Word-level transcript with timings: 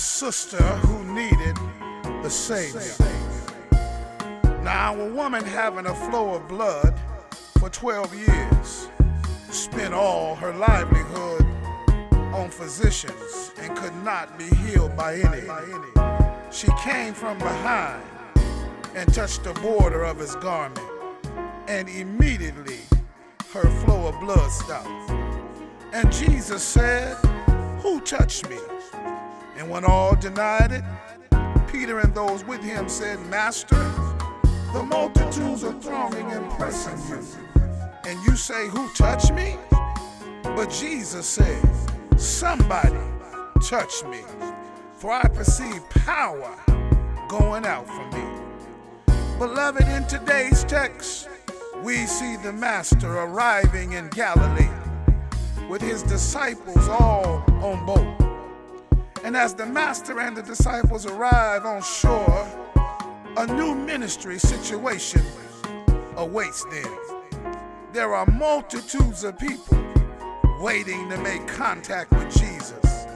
sister 0.00 0.56
who 0.56 1.04
needed 1.14 1.56
the 2.22 2.30
Savior. 2.30 3.06
Now, 4.62 4.98
a 4.98 5.12
woman 5.12 5.44
having 5.44 5.86
a 5.86 5.94
flow 5.94 6.34
of 6.34 6.48
blood 6.48 6.98
for 7.58 7.68
12 7.68 8.14
years 8.14 8.88
spent 9.50 9.92
all 9.92 10.34
her 10.36 10.54
livelihood 10.54 11.44
on 12.34 12.48
physicians 12.48 13.52
and 13.60 13.76
could 13.76 13.94
not 14.02 14.38
be 14.38 14.46
healed 14.46 14.96
by 14.96 15.16
any. 15.16 15.46
She 16.50 16.68
came 16.82 17.12
from 17.12 17.38
behind 17.38 18.02
and 18.94 19.12
touched 19.12 19.44
the 19.44 19.52
border 19.54 20.04
of 20.04 20.18
his 20.18 20.34
garment, 20.36 20.80
and 21.68 21.88
immediately 21.88 22.80
her 23.52 23.68
flow 23.84 24.06
of 24.06 24.18
blood 24.20 24.50
stopped. 24.50 25.10
And 25.92 26.10
Jesus 26.10 26.62
said, 26.62 27.16
Who 27.82 28.00
touched 28.00 28.48
me? 28.48 28.56
And 29.60 29.68
when 29.68 29.84
all 29.84 30.16
denied 30.16 30.72
it, 30.72 30.82
Peter 31.70 31.98
and 31.98 32.14
those 32.14 32.42
with 32.44 32.62
him 32.62 32.88
said, 32.88 33.20
Master, 33.26 33.76
the 34.72 34.82
multitudes 34.82 35.64
are 35.64 35.78
thronging 35.82 36.30
and 36.32 36.50
pressing 36.52 36.96
you. 37.10 37.22
And 38.06 38.18
you 38.24 38.36
say, 38.36 38.68
Who 38.68 38.90
touched 38.94 39.34
me? 39.34 39.58
But 40.42 40.70
Jesus 40.70 41.26
said, 41.26 41.62
Somebody 42.16 42.96
touched 43.62 44.06
me, 44.06 44.22
for 44.96 45.12
I 45.12 45.28
perceive 45.28 45.82
power 45.90 46.58
going 47.28 47.66
out 47.66 47.86
from 47.86 48.08
me. 48.14 49.14
Beloved, 49.38 49.86
in 49.88 50.06
today's 50.06 50.64
text, 50.64 51.28
we 51.82 52.06
see 52.06 52.36
the 52.38 52.54
Master 52.54 53.14
arriving 53.14 53.92
in 53.92 54.08
Galilee 54.08 54.70
with 55.68 55.82
his 55.82 56.02
disciples 56.02 56.88
all 56.88 57.44
on 57.62 57.84
boat. 57.84 58.19
And 59.22 59.36
as 59.36 59.54
the 59.54 59.66
Master 59.66 60.20
and 60.20 60.36
the 60.36 60.42
disciples 60.42 61.04
arrive 61.04 61.66
on 61.66 61.82
shore, 61.82 62.48
a 63.36 63.46
new 63.46 63.74
ministry 63.74 64.38
situation 64.38 65.22
awaits 66.16 66.64
them. 66.64 66.98
There 67.92 68.14
are 68.14 68.26
multitudes 68.26 69.24
of 69.24 69.38
people 69.38 69.78
waiting 70.60 71.08
to 71.10 71.18
make 71.18 71.46
contact 71.46 72.12
with 72.12 72.34
Jesus. 72.34 73.06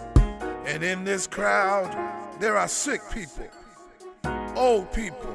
And 0.67 0.83
in 0.83 1.05
this 1.05 1.27
crowd, 1.27 1.91
there 2.39 2.57
are 2.57 2.69
sick 2.69 3.01
people, 3.13 3.49
old 4.57 4.93
people, 4.93 5.35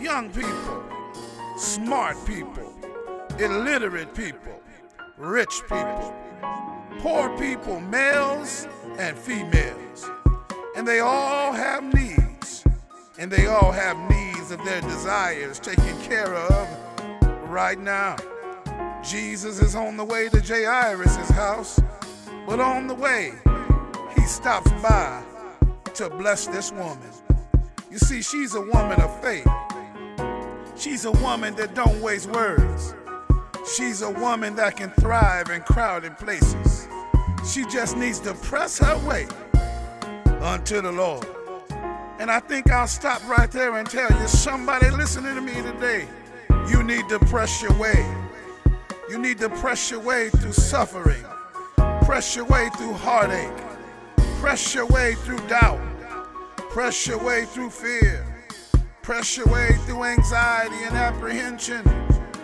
young 0.00 0.30
people, 0.30 0.84
smart 1.56 2.16
people, 2.26 2.72
illiterate 3.38 4.14
people, 4.14 4.60
rich 5.16 5.62
people, 5.62 6.14
poor 7.00 7.36
people, 7.38 7.80
males 7.80 8.66
and 8.98 9.16
females. 9.16 10.10
And 10.76 10.86
they 10.86 11.00
all 11.00 11.52
have 11.52 11.82
needs. 11.94 12.64
And 13.18 13.30
they 13.30 13.46
all 13.46 13.72
have 13.72 13.96
needs 14.10 14.50
of 14.50 14.64
their 14.64 14.80
desires 14.80 15.58
taken 15.58 16.00
care 16.02 16.34
of 16.34 16.68
right 17.50 17.78
now. 17.78 18.16
Jesus 19.02 19.60
is 19.60 19.74
on 19.74 19.96
the 19.96 20.04
way 20.04 20.28
to 20.28 20.40
Jairus' 20.40 21.28
house, 21.30 21.80
but 22.46 22.60
on 22.60 22.86
the 22.86 22.94
way, 22.94 23.32
he 24.14 24.22
stops 24.22 24.70
by 24.82 25.22
to 25.94 26.08
bless 26.08 26.46
this 26.46 26.72
woman. 26.72 27.10
You 27.90 27.98
see, 27.98 28.22
she's 28.22 28.54
a 28.54 28.60
woman 28.60 29.00
of 29.00 29.20
faith. 29.20 29.46
She's 30.76 31.04
a 31.04 31.12
woman 31.12 31.54
that 31.56 31.74
don't 31.74 32.00
waste 32.00 32.30
words. 32.30 32.94
She's 33.76 34.02
a 34.02 34.10
woman 34.10 34.56
that 34.56 34.76
can 34.76 34.90
thrive 34.90 35.50
in 35.50 35.60
crowded 35.62 36.16
places. 36.18 36.81
She 37.44 37.64
just 37.66 37.96
needs 37.96 38.20
to 38.20 38.34
press 38.34 38.78
her 38.78 38.96
way 39.06 39.26
unto 40.40 40.80
the 40.80 40.92
Lord. 40.92 41.26
And 42.20 42.30
I 42.30 42.38
think 42.38 42.70
I'll 42.70 42.86
stop 42.86 43.26
right 43.28 43.50
there 43.50 43.76
and 43.78 43.88
tell 43.88 44.08
you 44.10 44.28
somebody 44.28 44.90
listening 44.90 45.34
to 45.34 45.40
me 45.40 45.54
today, 45.54 46.06
you 46.68 46.84
need 46.84 47.08
to 47.08 47.18
press 47.18 47.60
your 47.60 47.76
way. 47.78 48.06
You 49.10 49.18
need 49.18 49.38
to 49.40 49.48
press 49.48 49.90
your 49.90 49.98
way 50.00 50.30
through 50.30 50.52
suffering, 50.52 51.24
press 52.02 52.36
your 52.36 52.44
way 52.44 52.70
through 52.76 52.94
heartache, 52.94 53.52
press 54.38 54.72
your 54.72 54.86
way 54.86 55.16
through 55.16 55.40
doubt, 55.48 55.80
press 56.70 57.08
your 57.08 57.18
way 57.18 57.44
through 57.44 57.70
fear, 57.70 58.24
press 59.02 59.36
your 59.36 59.48
way 59.48 59.70
through 59.84 60.04
anxiety 60.04 60.84
and 60.84 60.94
apprehension, 60.94 61.82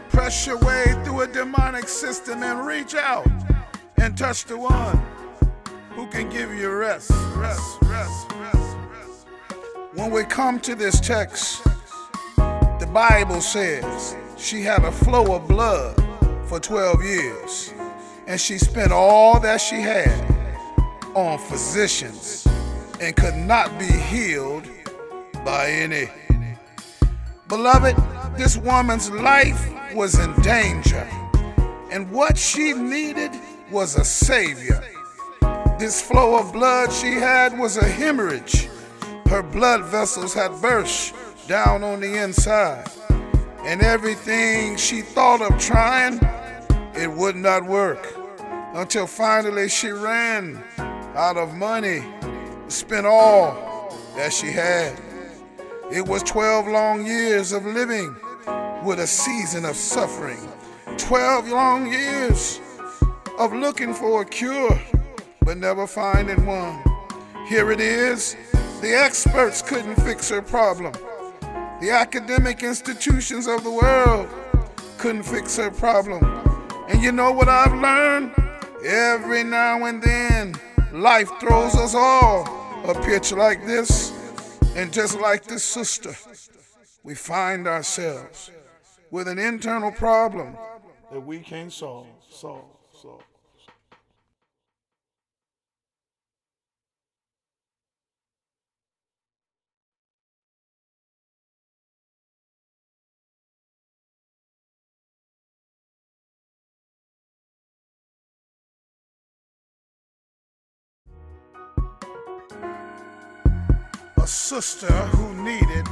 press 0.08 0.44
your 0.46 0.58
way 0.58 0.86
through 1.04 1.20
a 1.20 1.26
demonic 1.28 1.88
system 1.88 2.42
and 2.42 2.66
reach 2.66 2.96
out 2.96 3.26
and 4.00 4.16
touch 4.16 4.44
the 4.44 4.56
one 4.56 5.02
who 5.90 6.06
can 6.06 6.30
give 6.30 6.54
you 6.54 6.70
rest, 6.70 7.10
rest, 7.34 7.78
rest, 7.82 8.32
rest, 8.32 8.76
rest. 8.92 9.26
When 9.94 10.10
we 10.10 10.24
come 10.24 10.60
to 10.60 10.74
this 10.74 11.00
text, 11.00 11.64
the 12.36 12.88
Bible 12.92 13.40
says 13.40 14.16
she 14.36 14.62
had 14.62 14.84
a 14.84 14.92
flow 14.92 15.34
of 15.34 15.48
blood 15.48 15.96
for 16.46 16.60
12 16.60 17.02
years, 17.02 17.74
and 18.26 18.40
she 18.40 18.58
spent 18.58 18.92
all 18.92 19.40
that 19.40 19.60
she 19.60 19.80
had 19.80 20.24
on 21.14 21.38
physicians 21.38 22.46
and 23.00 23.16
could 23.16 23.34
not 23.34 23.78
be 23.78 23.86
healed 23.86 24.68
by 25.44 25.68
any. 25.68 26.08
Beloved, 27.48 27.96
this 28.36 28.56
woman's 28.56 29.10
life 29.10 29.68
was 29.94 30.18
in 30.18 30.32
danger, 30.42 31.06
and 31.90 32.08
what 32.12 32.38
she 32.38 32.72
needed 32.72 33.32
was 33.70 33.96
a 33.96 34.04
savior. 34.04 34.82
This 35.78 36.00
flow 36.00 36.38
of 36.38 36.52
blood 36.52 36.92
she 36.92 37.12
had 37.12 37.58
was 37.58 37.76
a 37.76 37.84
hemorrhage. 37.84 38.68
Her 39.26 39.42
blood 39.42 39.84
vessels 39.84 40.32
had 40.32 40.50
burst 40.62 41.14
down 41.46 41.84
on 41.84 42.00
the 42.00 42.22
inside, 42.22 42.90
and 43.60 43.82
everything 43.82 44.76
she 44.76 45.02
thought 45.02 45.42
of 45.42 45.58
trying, 45.58 46.18
it 46.94 47.10
would 47.10 47.36
not 47.36 47.64
work 47.64 48.14
until 48.74 49.06
finally 49.06 49.68
she 49.68 49.88
ran 49.88 50.62
out 51.14 51.36
of 51.36 51.54
money, 51.54 52.02
spent 52.68 53.06
all 53.06 53.94
that 54.16 54.32
she 54.32 54.48
had. 54.48 54.98
It 55.92 56.06
was 56.06 56.22
12 56.22 56.68
long 56.68 57.06
years 57.06 57.52
of 57.52 57.64
living 57.66 58.16
with 58.84 59.00
a 59.00 59.06
season 59.06 59.64
of 59.64 59.76
suffering, 59.76 60.48
12 60.96 61.48
long 61.48 61.92
years 61.92 62.60
of 63.38 63.52
looking 63.52 63.94
for 63.94 64.22
a 64.22 64.24
cure, 64.24 64.80
but 65.42 65.56
never 65.56 65.86
finding 65.86 66.44
one. 66.44 66.82
Here 67.48 67.70
it 67.70 67.80
is. 67.80 68.36
The 68.80 68.92
experts 68.92 69.62
couldn't 69.62 69.94
fix 69.96 70.28
her 70.30 70.42
problem. 70.42 70.92
The 71.80 71.90
academic 71.92 72.64
institutions 72.64 73.46
of 73.46 73.62
the 73.62 73.70
world 73.70 74.28
couldn't 74.98 75.22
fix 75.22 75.56
her 75.56 75.70
problem. 75.70 76.24
And 76.88 77.00
you 77.00 77.12
know 77.12 77.30
what 77.30 77.48
I've 77.48 77.74
learned? 77.74 78.34
Every 78.84 79.44
now 79.44 79.84
and 79.84 80.02
then, 80.02 80.54
life 80.92 81.30
throws 81.40 81.76
us 81.76 81.94
all 81.94 82.42
a 82.84 82.94
pitch 83.02 83.32
like 83.32 83.64
this. 83.64 84.12
And 84.74 84.92
just 84.92 85.20
like 85.20 85.44
this 85.44 85.62
sister, 85.62 86.14
we 87.04 87.14
find 87.14 87.68
ourselves 87.68 88.50
with 89.10 89.28
an 89.28 89.38
internal 89.38 89.92
problem 89.92 90.56
that 91.12 91.20
we 91.20 91.38
can't 91.38 91.72
solve, 91.72 92.06
solve, 92.28 92.64
solve. 93.00 93.22
Sister 114.28 114.92
who 114.92 115.34
needed 115.42 115.86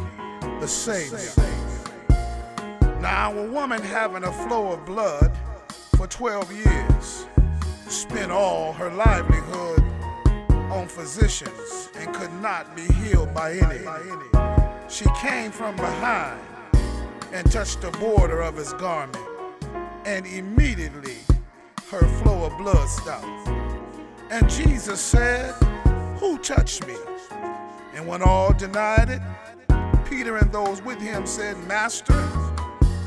the 0.60 0.68
Savior. 0.68 1.32
Now, 3.00 3.32
a 3.32 3.50
woman 3.50 3.80
having 3.80 4.24
a 4.24 4.32
flow 4.32 4.72
of 4.72 4.84
blood 4.84 5.32
for 5.96 6.06
12 6.06 6.52
years 6.52 7.26
spent 7.88 8.30
all 8.30 8.74
her 8.74 8.90
livelihood 8.90 9.80
on 10.70 10.86
physicians 10.86 11.88
and 11.98 12.14
could 12.14 12.32
not 12.42 12.76
be 12.76 12.82
healed 12.82 13.32
by 13.32 13.52
any. 13.54 13.84
She 14.88 15.06
came 15.20 15.50
from 15.50 15.74
behind 15.76 16.40
and 17.32 17.50
touched 17.50 17.80
the 17.80 17.90
border 17.92 18.42
of 18.42 18.56
his 18.56 18.74
garment, 18.74 19.16
and 20.04 20.26
immediately 20.26 21.18
her 21.90 22.06
flow 22.22 22.44
of 22.44 22.58
blood 22.58 22.88
stopped. 22.88 23.48
And 24.30 24.48
Jesus 24.50 25.00
said, 25.00 25.52
Who 26.18 26.38
touched 26.38 26.86
me? 26.86 26.96
And 27.96 28.06
when 28.06 28.20
all 28.20 28.52
denied 28.52 29.08
it, 29.08 29.22
Peter 30.04 30.36
and 30.36 30.52
those 30.52 30.82
with 30.82 31.00
him 31.00 31.26
said, 31.26 31.56
Master, 31.66 32.12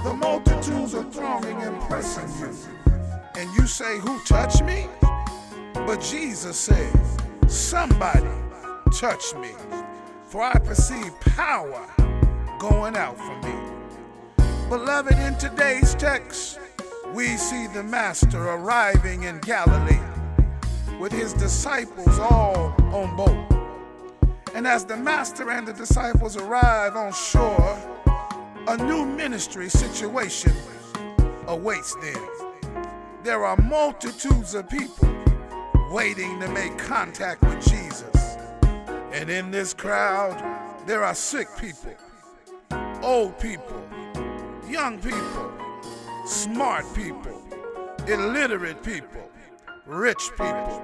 the 0.04 0.16
multitudes 0.16 0.96
are 0.96 1.04
thronging 1.12 1.62
and 1.62 1.80
pressing 1.84 2.28
you. 2.40 2.58
And 3.36 3.54
you 3.56 3.68
say, 3.68 4.00
Who 4.00 4.20
touched 4.24 4.64
me? 4.64 4.88
But 5.76 6.02
Jesus 6.02 6.58
said, 6.58 6.92
Somebody 7.48 8.28
touch 8.92 9.36
me, 9.36 9.52
for 10.26 10.42
I 10.42 10.58
perceive 10.58 11.14
power 11.20 11.88
going 12.58 12.96
out 12.98 13.18
from 13.18 13.42
me. 13.42 14.46
Beloved, 14.70 15.14
in 15.20 15.38
today's 15.38 15.94
text, 15.94 16.60
we 17.14 17.38
see 17.38 17.68
the 17.68 17.84
Master 17.84 18.40
arriving 18.40 19.24
in 19.24 19.38
Galilee 19.42 20.02
with 21.00 21.12
his 21.12 21.34
disciples 21.34 22.18
all 22.18 22.74
on 22.92 23.16
boat. 23.16 23.59
And 24.56 24.68
as 24.68 24.86
the 24.86 24.98
Master 24.98 25.52
and 25.52 25.68
the 25.68 25.74
disciples 25.74 26.36
arrive 26.36 26.96
on 26.96 27.14
shore, 27.14 27.78
a 28.68 28.78
new 28.78 29.06
ministry 29.06 29.70
situation 29.70 30.54
awaits 31.48 31.96
them. 31.96 32.30
There 33.24 33.46
are 33.46 33.58
multitudes 33.58 34.56
of 34.56 34.70
people 34.70 35.10
waiting 35.92 36.40
to 36.40 36.48
make 36.50 36.78
contact 36.78 37.42
with 37.42 37.64
Jesus. 37.68 38.38
And 39.12 39.30
in 39.30 39.52
this 39.52 39.74
crowd, 39.74 40.38
there 40.88 41.04
are 41.04 41.16
sick 41.16 41.48
people, 41.60 41.94
old 43.02 43.38
people, 43.40 43.84
young 44.70 45.00
people, 45.00 45.52
smart 46.26 46.86
people, 46.96 47.42
illiterate 48.08 48.84
people, 48.84 49.30
rich 49.86 50.30
people, 50.32 50.84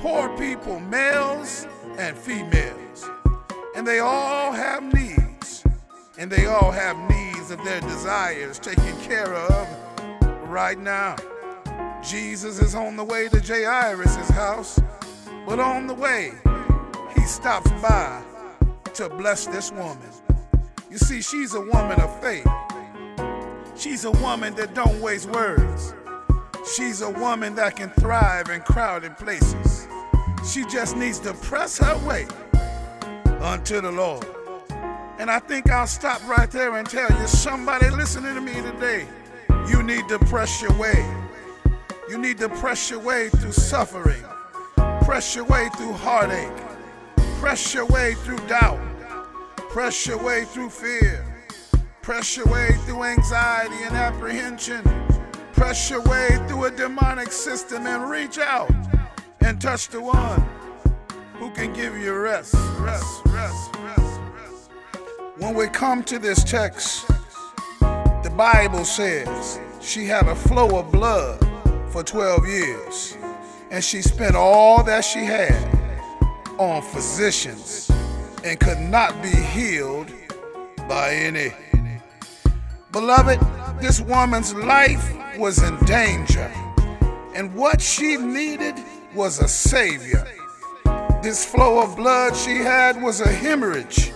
poor 0.00 0.34
people, 0.38 0.80
males 0.80 1.66
and 1.98 2.16
females. 2.16 3.08
And 3.76 3.86
they 3.86 3.98
all 3.98 4.50
have 4.52 4.82
needs. 4.94 5.64
And 6.18 6.30
they 6.30 6.46
all 6.46 6.70
have 6.70 6.96
needs 7.10 7.50
of 7.50 7.62
their 7.64 7.80
desires 7.82 8.58
taken 8.58 8.98
care 9.00 9.34
of 9.34 9.68
right 10.48 10.78
now. 10.78 11.16
Jesus 12.02 12.60
is 12.60 12.74
on 12.74 12.96
the 12.96 13.04
way 13.04 13.28
to 13.28 13.40
Jairus' 13.40 14.28
house, 14.30 14.80
but 15.46 15.60
on 15.60 15.86
the 15.86 15.94
way, 15.94 16.32
he 17.14 17.22
stops 17.22 17.70
by 17.82 18.22
to 18.94 19.08
bless 19.08 19.46
this 19.46 19.70
woman. 19.70 19.98
You 20.90 20.98
see, 20.98 21.20
she's 21.20 21.54
a 21.54 21.60
woman 21.60 22.00
of 22.00 22.20
faith. 22.22 22.46
She's 23.76 24.04
a 24.04 24.10
woman 24.10 24.54
that 24.56 24.74
don't 24.74 25.00
waste 25.00 25.28
words. 25.30 25.94
She's 26.64 27.00
a 27.00 27.10
woman 27.10 27.54
that 27.54 27.76
can 27.76 27.90
thrive 27.90 28.50
in 28.50 28.60
crowded 28.60 29.16
places. 29.16 29.88
She 30.46 30.64
just 30.66 30.96
needs 30.96 31.18
to 31.20 31.32
press 31.34 31.78
her 31.78 31.96
way 32.06 32.26
unto 33.40 33.80
the 33.80 33.90
Lord. 33.90 34.26
And 35.18 35.30
I 35.30 35.38
think 35.38 35.70
I'll 35.70 35.86
stop 35.86 36.26
right 36.28 36.50
there 36.50 36.76
and 36.76 36.88
tell 36.88 37.10
you 37.10 37.26
somebody 37.26 37.90
listening 37.90 38.34
to 38.34 38.40
me 38.40 38.54
today, 38.54 39.06
you 39.68 39.82
need 39.82 40.08
to 40.08 40.18
press 40.18 40.62
your 40.62 40.72
way. 40.78 41.06
You 42.08 42.18
need 42.18 42.38
to 42.38 42.48
press 42.48 42.90
your 42.90 43.00
way 43.00 43.28
through 43.28 43.52
suffering, 43.52 44.24
press 45.02 45.36
your 45.36 45.44
way 45.44 45.68
through 45.76 45.92
heartache, 45.92 46.52
press 47.38 47.72
your 47.72 47.86
way 47.86 48.14
through 48.14 48.38
doubt, 48.48 48.80
press 49.70 50.06
your 50.06 50.18
way 50.22 50.44
through 50.44 50.70
fear, 50.70 51.24
press 52.02 52.36
your 52.36 52.46
way 52.46 52.70
through 52.84 53.04
anxiety 53.04 53.82
and 53.84 53.94
apprehension, 53.94 54.82
press 55.60 55.90
your 55.90 56.00
way 56.04 56.38
through 56.48 56.64
a 56.64 56.70
demonic 56.70 57.30
system 57.30 57.86
and 57.86 58.10
reach 58.10 58.38
out 58.38 58.72
and 59.42 59.60
touch 59.60 59.88
the 59.88 60.00
one 60.00 60.42
who 61.34 61.50
can 61.50 61.70
give 61.74 61.98
you 61.98 62.14
rest, 62.14 62.54
rest, 62.78 63.20
rest, 63.26 63.76
rest, 63.76 64.20
rest. 64.34 64.70
When 65.36 65.52
we 65.52 65.66
come 65.66 66.02
to 66.04 66.18
this 66.18 66.42
text, 66.44 67.06
the 67.78 68.32
Bible 68.34 68.86
says 68.86 69.60
she 69.82 70.06
had 70.06 70.28
a 70.28 70.34
flow 70.34 70.78
of 70.78 70.90
blood 70.90 71.38
for 71.90 72.02
12 72.02 72.46
years, 72.46 73.18
and 73.70 73.84
she 73.84 74.00
spent 74.00 74.36
all 74.36 74.82
that 74.84 75.04
she 75.04 75.26
had 75.26 75.62
on 76.56 76.80
physicians 76.80 77.90
and 78.44 78.58
could 78.58 78.80
not 78.80 79.22
be 79.22 79.28
healed 79.28 80.10
by 80.88 81.12
any. 81.12 81.52
Beloved, 82.92 83.38
this 83.80 84.00
woman's 84.00 84.54
life 84.54 85.10
was 85.38 85.62
in 85.62 85.76
danger, 85.86 86.52
and 87.34 87.54
what 87.54 87.80
she 87.80 88.16
needed 88.16 88.74
was 89.14 89.40
a 89.40 89.48
savior. 89.48 90.26
This 91.22 91.44
flow 91.46 91.82
of 91.82 91.96
blood 91.96 92.36
she 92.36 92.56
had 92.56 93.02
was 93.02 93.20
a 93.20 93.28
hemorrhage. 93.28 94.12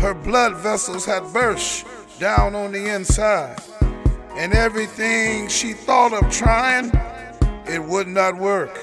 Her 0.00 0.12
blood 0.12 0.56
vessels 0.56 1.06
had 1.06 1.22
burst 1.32 1.86
down 2.18 2.54
on 2.54 2.72
the 2.72 2.94
inside, 2.94 3.58
and 4.36 4.52
everything 4.52 5.48
she 5.48 5.72
thought 5.72 6.12
of 6.12 6.30
trying 6.30 6.92
it 7.66 7.82
would 7.82 8.08
not 8.08 8.36
work 8.36 8.78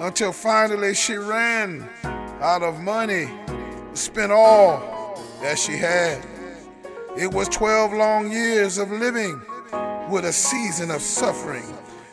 until 0.00 0.32
finally 0.32 0.92
she 0.92 1.14
ran 1.14 1.88
out 2.40 2.62
of 2.62 2.80
money, 2.80 3.28
spent 3.94 4.32
all 4.32 5.16
that 5.40 5.56
she 5.56 5.76
had. 5.76 6.26
It 7.16 7.32
was 7.32 7.48
12 7.48 7.92
long 7.92 8.32
years 8.32 8.78
of 8.78 8.90
living 8.90 9.40
with 10.12 10.26
a 10.26 10.32
season 10.32 10.90
of 10.90 11.00
suffering, 11.00 11.64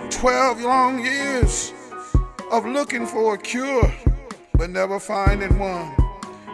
12 0.10 0.62
long 0.62 1.04
years 1.04 1.74
of 2.50 2.66
looking 2.66 3.06
for 3.06 3.34
a 3.34 3.38
cure, 3.38 3.94
but 4.54 4.70
never 4.70 5.02
finding 5.02 5.60
one. 5.60 5.94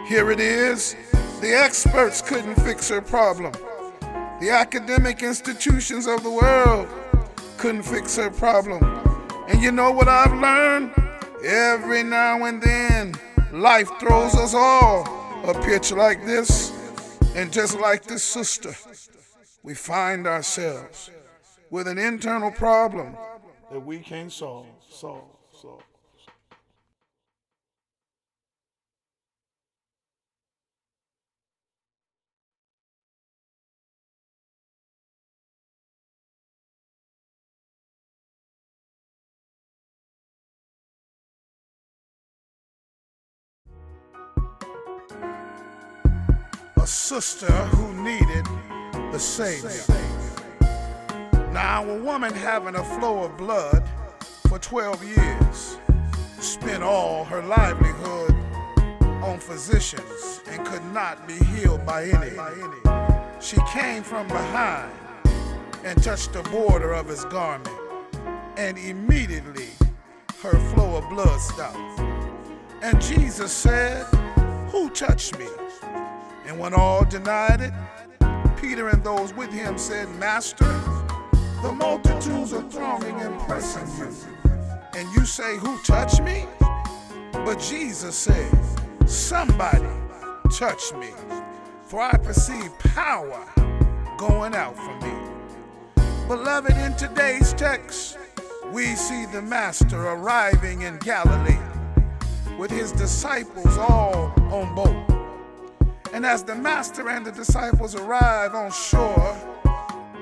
Here 0.08 0.32
it 0.32 0.40
is 0.40 0.96
the 1.40 1.54
experts 1.54 2.20
couldn't 2.20 2.56
fix 2.56 2.88
her 2.88 3.00
problem. 3.00 3.52
The 4.40 4.50
academic 4.50 5.22
institutions 5.22 6.08
of 6.08 6.24
the 6.24 6.30
world 6.30 6.88
couldn't 7.58 7.84
fix 7.84 8.16
her 8.16 8.30
problem. 8.30 8.82
And 9.46 9.62
you 9.62 9.70
know 9.70 9.92
what 9.92 10.08
I've 10.08 10.34
learned? 10.34 10.90
Every 11.44 12.02
now 12.02 12.44
and 12.44 12.60
then, 12.60 13.14
life 13.52 13.88
throws 14.00 14.34
us 14.34 14.52
all 14.52 15.06
a 15.44 15.54
pitch 15.62 15.92
like 15.92 16.26
this. 16.26 16.72
And 17.36 17.52
just 17.52 17.78
like 17.78 18.02
this 18.02 18.24
sister, 18.24 18.74
we 19.62 19.74
find 19.74 20.26
ourselves 20.26 21.10
with 21.70 21.88
an 21.88 21.98
internal 21.98 22.50
problem 22.50 23.16
that 23.70 23.80
we 23.80 23.98
can't 23.98 24.32
solve, 24.32 24.66
solve, 24.88 25.24
solve. 25.52 25.82
a 46.86 46.88
sister 46.88 47.52
who 47.52 47.92
needed 48.04 48.46
the 49.10 49.18
Savior. 49.18 50.15
Now, 51.56 51.88
a 51.88 51.98
woman 52.02 52.34
having 52.34 52.74
a 52.74 52.84
flow 52.84 53.24
of 53.24 53.38
blood 53.38 53.82
for 54.46 54.58
12 54.58 55.02
years 55.02 55.78
spent 56.38 56.82
all 56.82 57.24
her 57.24 57.42
livelihood 57.42 58.34
on 59.24 59.38
physicians 59.38 60.42
and 60.50 60.66
could 60.66 60.84
not 60.92 61.26
be 61.26 61.32
healed 61.32 61.86
by 61.86 62.08
any. 62.08 62.36
She 63.40 63.56
came 63.72 64.02
from 64.02 64.28
behind 64.28 64.92
and 65.82 66.02
touched 66.02 66.34
the 66.34 66.42
border 66.42 66.92
of 66.92 67.08
his 67.08 67.24
garment, 67.24 67.74
and 68.58 68.76
immediately 68.76 69.70
her 70.42 70.58
flow 70.74 70.96
of 70.96 71.08
blood 71.08 71.40
stopped. 71.40 72.00
And 72.82 73.00
Jesus 73.00 73.50
said, 73.50 74.04
Who 74.72 74.90
touched 74.90 75.38
me? 75.38 75.48
And 76.46 76.58
when 76.58 76.74
all 76.74 77.06
denied 77.06 77.62
it, 77.62 77.72
Peter 78.60 78.88
and 78.88 79.02
those 79.02 79.32
with 79.32 79.50
him 79.50 79.78
said, 79.78 80.06
Master, 80.16 80.66
the 81.62 81.72
multitudes 81.72 82.52
are 82.52 82.68
thronging 82.70 83.20
and 83.20 83.38
pressing 83.40 83.86
you. 83.98 84.14
And 84.94 85.08
you 85.14 85.24
say, 85.24 85.56
Who 85.58 85.78
touched 85.82 86.22
me? 86.22 86.46
But 87.32 87.58
Jesus 87.60 88.14
said, 88.16 88.50
Somebody 89.06 89.86
touched 90.50 90.94
me, 90.96 91.10
for 91.82 92.00
I 92.00 92.16
perceive 92.16 92.70
power 92.78 93.46
going 94.16 94.54
out 94.54 94.76
from 94.76 94.98
me. 95.00 96.02
Beloved, 96.28 96.76
in 96.76 96.96
today's 96.96 97.52
text, 97.52 98.18
we 98.72 98.94
see 98.96 99.26
the 99.26 99.42
Master 99.42 100.06
arriving 100.08 100.82
in 100.82 100.98
Galilee 100.98 101.58
with 102.58 102.70
his 102.70 102.92
disciples 102.92 103.76
all 103.76 104.32
on 104.50 104.74
boat. 104.74 105.06
And 106.12 106.24
as 106.24 106.42
the 106.42 106.54
master 106.54 107.08
and 107.10 107.26
the 107.26 107.32
disciples 107.32 107.94
arrive 107.94 108.54
on 108.54 108.72
shore, 108.72 109.36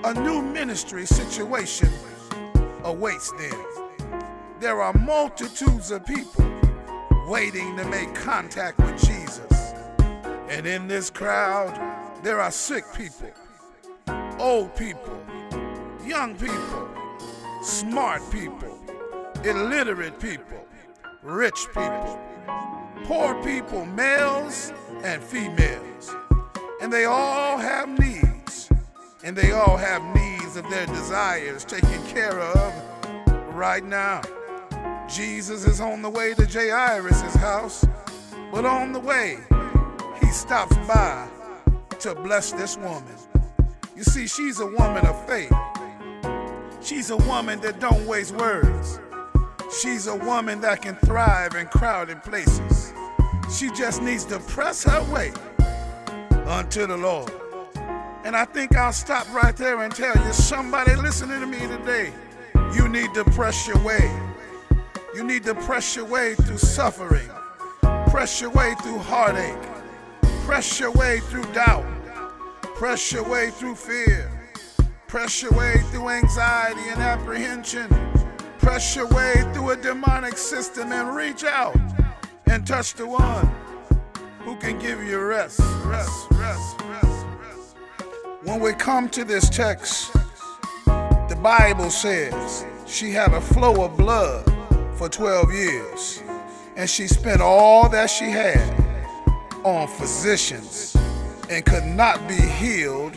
a 0.04 0.12
new 0.12 0.42
ministry 0.42 1.06
situation 1.06 1.88
awaits 2.82 3.32
them. 3.32 3.66
There 4.60 4.82
are 4.82 4.92
multitudes 4.92 5.90
of 5.90 6.04
people 6.04 6.44
waiting 7.26 7.74
to 7.78 7.86
make 7.86 8.14
contact 8.14 8.76
with 8.76 9.02
Jesus. 9.02 9.72
And 10.50 10.66
in 10.66 10.88
this 10.88 11.08
crowd, 11.08 11.72
there 12.22 12.38
are 12.38 12.50
sick 12.50 12.84
people, 12.94 13.30
old 14.38 14.76
people, 14.76 15.18
young 16.04 16.36
people, 16.36 16.88
smart 17.62 18.20
people, 18.30 18.78
illiterate 19.42 20.20
people, 20.20 20.66
rich 21.22 21.66
people, 21.68 22.20
poor 23.04 23.42
people, 23.42 23.86
males 23.86 24.70
and 25.02 25.22
females. 25.22 26.14
And 26.82 26.92
they 26.92 27.06
all 27.06 27.56
have 27.56 27.88
needs. 27.98 28.33
And 29.24 29.34
they 29.34 29.52
all 29.52 29.78
have 29.78 30.02
needs 30.14 30.54
of 30.56 30.68
their 30.68 30.84
desires 30.84 31.64
taken 31.64 32.06
care 32.06 32.38
of 32.38 32.74
right 33.54 33.82
now. 33.82 34.20
Jesus 35.08 35.66
is 35.66 35.80
on 35.80 36.02
the 36.02 36.10
way 36.10 36.34
to 36.34 36.46
Jairus' 36.46 37.34
house, 37.36 37.86
but 38.52 38.66
on 38.66 38.92
the 38.92 39.00
way, 39.00 39.38
he 40.20 40.26
stops 40.26 40.76
by 40.86 41.26
to 42.00 42.14
bless 42.14 42.52
this 42.52 42.76
woman. 42.76 43.14
You 43.96 44.04
see, 44.04 44.26
she's 44.26 44.60
a 44.60 44.66
woman 44.66 45.06
of 45.06 45.26
faith. 45.26 45.52
She's 46.82 47.08
a 47.08 47.16
woman 47.16 47.60
that 47.60 47.80
don't 47.80 48.06
waste 48.06 48.34
words. 48.34 49.00
She's 49.80 50.06
a 50.06 50.16
woman 50.16 50.60
that 50.60 50.82
can 50.82 50.96
thrive 50.96 51.54
in 51.54 51.66
crowded 51.68 52.22
places. 52.22 52.92
She 53.50 53.70
just 53.70 54.02
needs 54.02 54.26
to 54.26 54.38
press 54.40 54.84
her 54.84 55.02
way 55.10 55.32
unto 56.46 56.86
the 56.86 56.98
Lord. 56.98 57.32
And 58.24 58.34
I 58.34 58.46
think 58.46 58.74
I'll 58.74 58.92
stop 58.92 59.30
right 59.34 59.54
there 59.54 59.82
and 59.82 59.94
tell 59.94 60.16
you 60.16 60.32
somebody 60.32 60.96
listening 60.96 61.40
to 61.40 61.46
me 61.46 61.58
today, 61.58 62.10
you 62.74 62.88
need 62.88 63.12
to 63.12 63.22
press 63.22 63.68
your 63.68 63.78
way. 63.84 64.10
You 65.14 65.22
need 65.22 65.44
to 65.44 65.54
press 65.54 65.94
your 65.94 66.06
way 66.06 66.34
through 66.34 66.56
suffering, 66.56 67.28
press 68.08 68.40
your 68.40 68.50
way 68.50 68.74
through 68.82 68.98
heartache, 68.98 69.62
press 70.46 70.80
your 70.80 70.90
way 70.92 71.20
through 71.20 71.44
doubt, 71.52 71.84
press 72.74 73.12
your 73.12 73.28
way 73.28 73.50
through 73.50 73.74
fear, 73.74 74.32
press 75.06 75.42
your 75.42 75.52
way 75.52 75.74
through 75.90 76.08
anxiety 76.08 76.88
and 76.88 77.00
apprehension, 77.00 77.88
press 78.58 78.96
your 78.96 79.06
way 79.08 79.34
through 79.52 79.70
a 79.70 79.76
demonic 79.76 80.38
system 80.38 80.90
and 80.92 81.14
reach 81.14 81.44
out 81.44 81.76
and 82.46 82.66
touch 82.66 82.94
the 82.94 83.06
one 83.06 83.46
who 84.40 84.56
can 84.56 84.78
give 84.78 85.02
you 85.04 85.20
rest, 85.20 85.60
rest, 85.84 86.26
rest. 86.32 86.83
When 88.44 88.60
we 88.60 88.74
come 88.74 89.08
to 89.08 89.24
this 89.24 89.48
text, 89.48 90.12
the 90.84 91.38
Bible 91.42 91.88
says 91.88 92.66
she 92.86 93.10
had 93.10 93.32
a 93.32 93.40
flow 93.40 93.86
of 93.86 93.96
blood 93.96 94.44
for 94.96 95.08
12 95.08 95.50
years, 95.50 96.22
and 96.76 96.88
she 96.88 97.06
spent 97.06 97.40
all 97.40 97.88
that 97.88 98.10
she 98.10 98.26
had 98.26 98.60
on 99.64 99.88
physicians 99.88 100.94
and 101.48 101.64
could 101.64 101.86
not 101.86 102.28
be 102.28 102.34
healed 102.34 103.16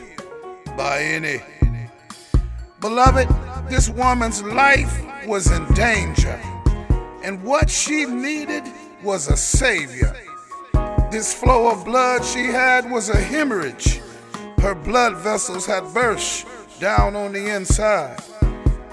by 0.77 1.01
any. 1.01 1.41
Beloved, 2.79 3.27
this 3.69 3.89
woman's 3.89 4.41
life 4.43 4.97
was 5.27 5.51
in 5.51 5.65
danger, 5.73 6.39
and 7.21 7.43
what 7.43 7.69
she 7.69 8.05
needed 8.05 8.63
was 9.03 9.27
a 9.27 9.35
savior. 9.35 10.15
This 11.11 11.33
flow 11.33 11.69
of 11.69 11.83
blood 11.83 12.23
she 12.23 12.45
had 12.45 12.89
was 12.89 13.09
a 13.09 13.17
hemorrhage. 13.17 13.99
Her 14.61 14.75
blood 14.75 15.17
vessels 15.17 15.65
had 15.65 15.83
burst 15.93 16.45
down 16.79 17.15
on 17.15 17.33
the 17.33 17.55
inside. 17.55 18.19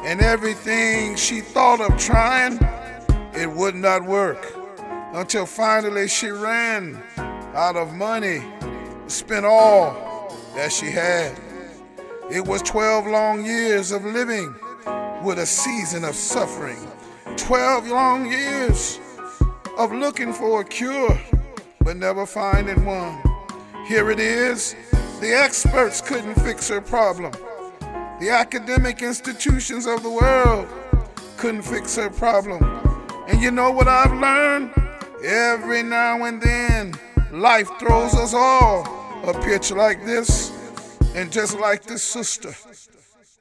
And 0.03 0.21
everything 0.21 1.17
she 1.17 1.41
thought 1.41 1.81
of 1.81 1.99
trying, 1.99 2.59
it 3.35 3.51
would 3.51 3.75
not 3.75 4.05
work. 4.05 4.55
Until 5.15 5.47
finally 5.47 6.09
she 6.09 6.29
ran 6.29 7.03
out 7.55 7.77
of 7.77 7.95
money, 7.95 8.43
spent 9.07 9.47
all 9.47 10.31
that 10.55 10.73
she 10.73 10.91
had. 10.91 11.41
It 12.31 12.47
was 12.47 12.63
12 12.63 13.07
long 13.07 13.45
years 13.45 13.93
of 13.93 14.05
living 14.05 14.55
with 15.23 15.39
a 15.39 15.47
season 15.47 16.05
of 16.05 16.15
suffering. 16.15 16.89
12 17.37 17.89
long 17.89 18.31
years 18.31 19.01
of 19.79 19.93
looking 19.93 20.33
for 20.33 20.61
a 20.61 20.65
cure 20.65 21.19
but 21.81 21.97
never 21.97 22.27
finding 22.27 22.85
one. 22.85 23.23
Here 23.87 24.11
it 24.11 24.19
is. 24.19 24.75
The 25.21 25.33
experts 25.33 26.01
couldn't 26.01 26.35
fix 26.35 26.69
her 26.69 26.81
problem. 26.81 27.33
The 28.21 28.31
academic 28.31 29.03
institutions 29.03 29.87
of 29.87 30.03
the 30.03 30.11
world 30.11 30.69
couldn't 31.37 31.63
fix 31.63 31.97
her 31.97 32.11
problem. 32.11 32.63
And 33.29 33.41
you 33.41 33.51
know 33.51 33.71
what 33.71 33.89
I've 33.89 34.13
learned? 34.13 34.73
Every 35.25 35.83
now 35.83 36.25
and 36.25 36.41
then, 36.43 36.95
life 37.33 37.71
throws 37.79 38.15
us 38.15 38.35
all 38.35 38.83
a 39.25 39.33
pitch 39.43 39.71
like 39.71 40.05
this. 40.05 40.53
And 41.15 41.33
just 41.33 41.59
like 41.59 41.85
this 41.85 42.03
sister, 42.03 42.55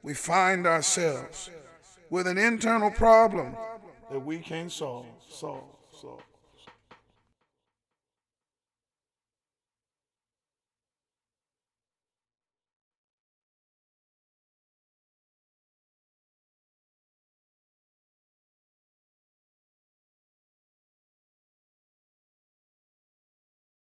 we 0.02 0.14
find 0.14 0.66
ourselves 0.66 1.50
with 2.08 2.26
an 2.26 2.38
internal 2.38 2.90
problem 2.90 3.56
that 4.10 4.20
we 4.20 4.38
can't 4.38 4.70
solve, 4.70 5.06
solve, 5.28 5.64
solve. 6.00 6.22